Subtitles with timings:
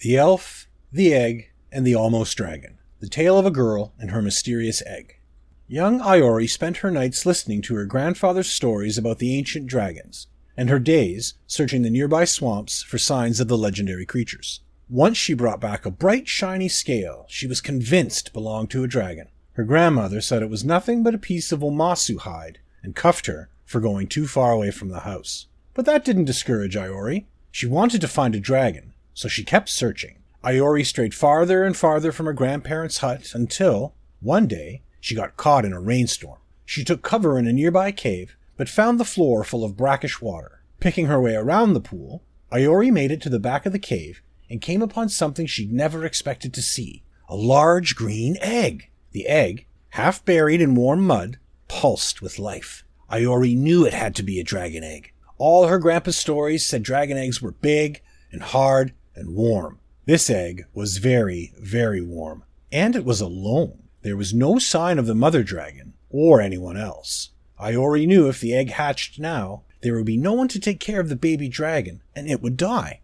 [0.00, 2.76] The Elf, the Egg, and the Almost Dragon.
[3.00, 5.20] The Tale of a Girl and Her Mysterious Egg.
[5.68, 10.68] Young Iori spent her nights listening to her grandfather's stories about the ancient dragons, and
[10.68, 14.60] her days searching the nearby swamps for signs of the legendary creatures.
[14.90, 19.28] Once she brought back a bright, shiny scale she was convinced belonged to a dragon.
[19.52, 23.48] Her grandmother said it was nothing but a piece of Wamasu hide and cuffed her
[23.64, 25.46] for going too far away from the house.
[25.72, 27.24] But that didn't discourage Iori.
[27.50, 30.18] She wanted to find a dragon, so she kept searching.
[30.44, 35.64] Iori strayed farther and farther from her grandparents' hut until, one day, she got caught
[35.64, 36.38] in a rainstorm.
[36.66, 40.60] She took cover in a nearby cave, but found the floor full of brackish water.
[40.80, 42.22] Picking her way around the pool,
[42.52, 46.04] Iori made it to the back of the cave and came upon something she'd never
[46.04, 48.90] expected to see a large green egg.
[49.12, 52.84] The egg, half buried in warm mud, pulsed with life.
[53.10, 55.12] Iori knew it had to be a dragon egg.
[55.38, 59.80] All her grandpa's stories said dragon eggs were big and hard and warm.
[60.04, 63.82] This egg was very, very warm, and it was alone.
[64.02, 67.30] There was no sign of the mother dragon or anyone else.
[67.60, 71.00] Iori knew if the egg hatched now, there would be no one to take care
[71.00, 73.00] of the baby dragon, and it would die.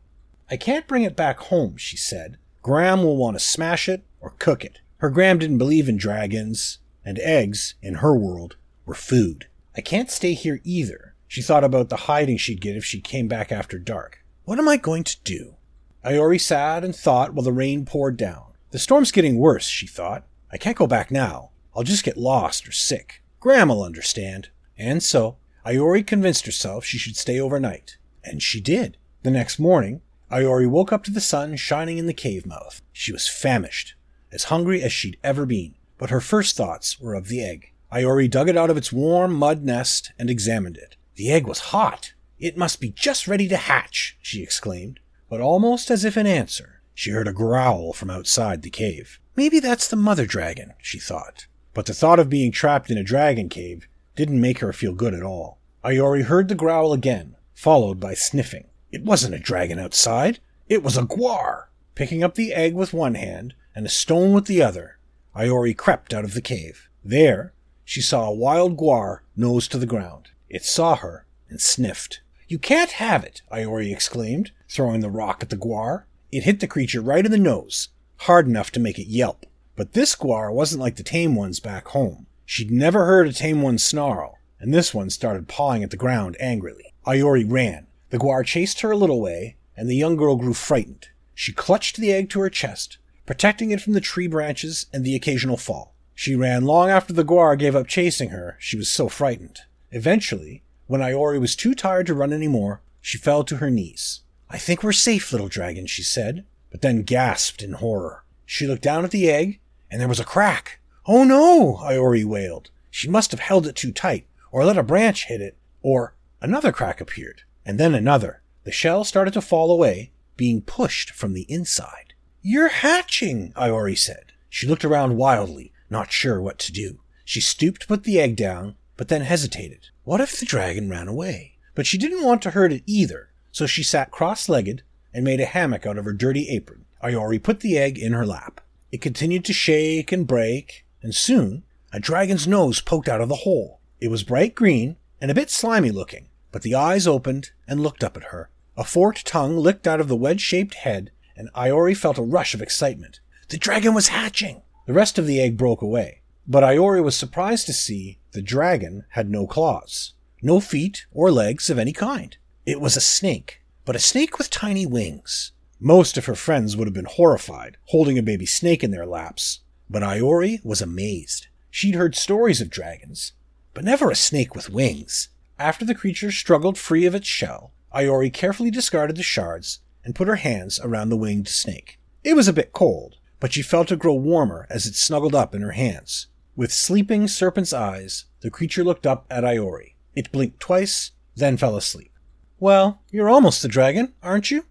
[0.51, 2.37] I can't bring it back home, she said.
[2.63, 4.81] Gram will want to smash it or cook it.
[4.99, 9.47] Her Gram didn't believe in dragons, and eggs, in her world, were food.
[9.77, 11.15] I can't stay here either.
[11.27, 14.23] She thought about the hiding she'd get if she came back after dark.
[14.45, 15.57] What am I going to do?
[16.05, 18.47] Iori sat and thought while the rain poured down.
[18.73, 20.25] The storm's getting worse, she thought.
[20.51, 21.51] I can't go back now.
[21.77, 23.23] I'll just get lost or sick.
[23.39, 24.49] Gram'll understand.
[24.77, 27.99] And so, Iori convinced herself she should stay overnight.
[28.25, 28.97] And she did.
[29.23, 32.83] The next morning, Iori woke up to the sun shining in the cave mouth.
[32.93, 33.95] She was famished,
[34.33, 37.71] as hungry as she'd ever been, but her first thoughts were of the egg.
[37.93, 40.97] Iori dug it out of its warm mud nest and examined it.
[41.15, 42.15] The egg was hot.
[42.41, 44.99] It must be just ready to hatch, she exclaimed
[45.33, 49.19] but almost as if in answer, she heard a growl from outside the cave.
[49.35, 51.47] Maybe that's the mother dragon, she thought.
[51.73, 55.15] But the thought of being trapped in a dragon cave didn't make her feel good
[55.15, 55.59] at all.
[55.83, 58.67] Iori heard the growl again, followed by sniffing.
[58.91, 60.39] It wasn't a dragon outside.
[60.69, 61.69] It was a guar.
[61.95, 64.99] Picking up the egg with one hand and a stone with the other,
[65.35, 66.91] Iori crept out of the cave.
[67.03, 67.55] There,
[67.87, 70.29] she saw a wild guar nose to the ground.
[70.51, 72.21] It saw her and sniffed.
[72.49, 76.05] You can't have it, Iori exclaimed, throwing the rock at the guar.
[76.31, 77.89] It hit the creature right in the nose,
[78.19, 79.47] hard enough to make it yelp.
[79.77, 82.27] But this guar wasn't like the tame ones back home.
[82.45, 86.37] She'd never heard a tame one snarl, and this one started pawing at the ground
[86.39, 86.93] angrily.
[87.07, 87.87] Iori ran.
[88.11, 91.09] The guar chased her a little way, and the young girl grew frightened.
[91.35, 95.17] She clutched the egg to her chest, protecting it from the tree branches and the
[95.17, 95.95] occasional fall.
[96.15, 99.61] She ran long after the guar gave up chasing her, she was so frightened.
[99.91, 104.21] Eventually, when Iori was too tired to run any more, she fell to her knees.
[104.51, 108.25] I think we're safe, little dragon, she said, but then gasped in horror.
[108.45, 109.59] She looked down at the egg,
[109.91, 110.81] and there was a crack.
[111.07, 112.69] Oh no, Iori wailed.
[112.91, 116.73] She must have held it too tight, or let a branch hit it, or another
[116.73, 118.43] crack appeared, and then another.
[118.65, 122.13] The shell started to fall away, being pushed from the inside.
[122.43, 124.33] You're hatching, Iori said.
[124.51, 127.01] She looked around wildly, not sure what to do.
[127.25, 129.89] She stooped to put the egg down, but then hesitated.
[130.05, 131.59] What if the dragon ran away?
[131.75, 135.41] But she didn't want to hurt it either, so she sat cross legged and made
[135.41, 136.85] a hammock out of her dirty apron.
[137.03, 138.61] Iori put the egg in her lap.
[138.93, 143.43] It continued to shake and break, and soon a dragon's nose poked out of the
[143.43, 143.81] hole.
[144.01, 148.05] It was bright green and a bit slimy looking, but the eyes opened and looked
[148.05, 148.51] up at her.
[148.77, 152.55] A forked tongue licked out of the wedge shaped head, and Iori felt a rush
[152.55, 153.19] of excitement.
[153.49, 154.63] The dragon was hatching!
[154.87, 159.05] The rest of the egg broke away, but Iori was surprised to see the dragon
[159.11, 162.37] had no claws, no feet or legs of any kind.
[162.65, 165.53] It was a snake, but a snake with tiny wings.
[165.79, 169.61] Most of her friends would have been horrified, holding a baby snake in their laps,
[169.91, 171.49] but Iori was amazed.
[171.71, 173.33] She'd heard stories of dragons,
[173.75, 175.29] but never a snake with wings.
[175.59, 180.29] After the creature struggled free of its shell, Iori carefully discarded the shards and put
[180.29, 181.99] her hands around the winged snake.
[182.25, 185.55] It was a bit cold, but she felt it grow warmer as it snuggled up
[185.55, 186.29] in her hands.
[186.55, 189.95] With sleeping serpent's eyes, the creature looked up at Iori.
[190.15, 192.13] It blinked twice, then fell asleep.
[192.61, 194.67] Well, you're almost a dragon, aren't you?